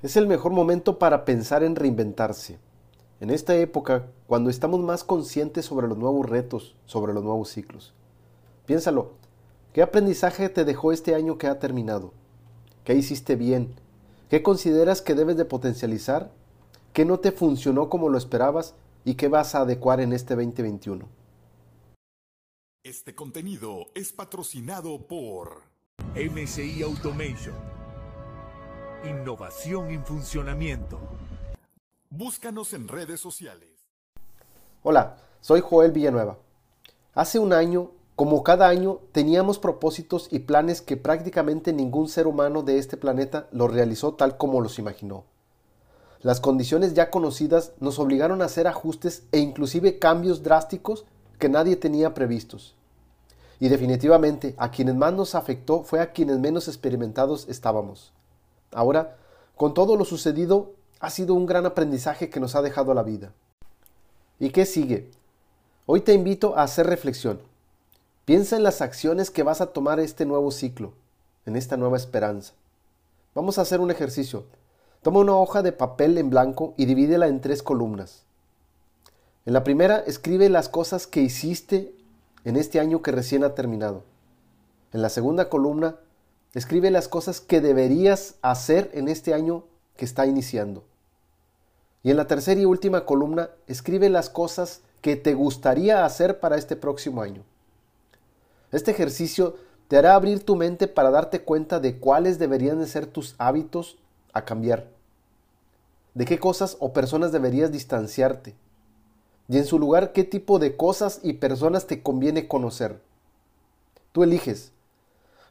[0.00, 2.60] Es el mejor momento para pensar en reinventarse.
[3.18, 7.94] En esta época, cuando estamos más conscientes sobre los nuevos retos, sobre los nuevos ciclos.
[8.64, 9.14] Piénsalo,
[9.72, 12.12] ¿qué aprendizaje te dejó este año que ha terminado?
[12.84, 13.74] ¿Qué hiciste bien?
[14.30, 16.30] ¿Qué consideras que debes de potencializar?
[16.92, 18.76] ¿Qué no te funcionó como lo esperabas?
[19.04, 21.08] ¿Y qué vas a adecuar en este 2021?
[22.84, 25.62] Este contenido es patrocinado por
[26.14, 27.77] MCI Automation.
[29.04, 30.98] Innovación en funcionamiento.
[32.10, 33.70] Búscanos en redes sociales.
[34.82, 36.36] Hola, soy Joel Villanueva.
[37.14, 42.64] Hace un año, como cada año, teníamos propósitos y planes que prácticamente ningún ser humano
[42.64, 45.22] de este planeta los realizó tal como los imaginó.
[46.20, 51.04] Las condiciones ya conocidas nos obligaron a hacer ajustes e inclusive cambios drásticos
[51.38, 52.74] que nadie tenía previstos.
[53.60, 58.12] Y definitivamente a quienes más nos afectó fue a quienes menos experimentados estábamos.
[58.72, 59.16] Ahora,
[59.56, 63.32] con todo lo sucedido, ha sido un gran aprendizaje que nos ha dejado la vida.
[64.38, 65.10] ¿Y qué sigue?
[65.86, 67.40] Hoy te invito a hacer reflexión.
[68.24, 70.92] Piensa en las acciones que vas a tomar este nuevo ciclo,
[71.46, 72.52] en esta nueva esperanza.
[73.34, 74.44] Vamos a hacer un ejercicio.
[75.02, 78.24] Toma una hoja de papel en blanco y divídela en tres columnas.
[79.46, 81.94] En la primera escribe las cosas que hiciste
[82.44, 84.02] en este año que recién ha terminado.
[84.92, 85.96] En la segunda columna,
[86.58, 89.64] escribe las cosas que deberías hacer en este año
[89.96, 90.84] que está iniciando.
[92.02, 96.56] Y en la tercera y última columna, escribe las cosas que te gustaría hacer para
[96.56, 97.44] este próximo año.
[98.72, 103.06] Este ejercicio te hará abrir tu mente para darte cuenta de cuáles deberían de ser
[103.06, 103.96] tus hábitos
[104.32, 104.88] a cambiar,
[106.14, 108.56] de qué cosas o personas deberías distanciarte,
[109.48, 113.00] y en su lugar qué tipo de cosas y personas te conviene conocer.
[114.12, 114.72] Tú eliges.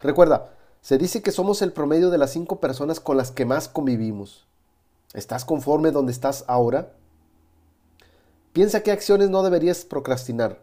[0.00, 0.55] Recuerda,
[0.86, 4.46] se dice que somos el promedio de las cinco personas con las que más convivimos.
[5.14, 6.92] ¿Estás conforme donde estás ahora?
[8.52, 10.60] Piensa qué acciones no deberías procrastinar.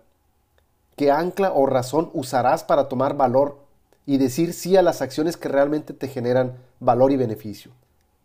[0.95, 3.58] ¿Qué ancla o razón usarás para tomar valor
[4.06, 7.73] y decir sí a las acciones que realmente te generan valor y beneficio?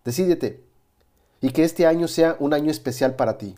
[0.04, 0.62] Decídete
[1.40, 3.56] y que este año sea un año especial para ti.